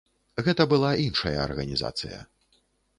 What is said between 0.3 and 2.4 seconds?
Гэта была іншая арганізацыя.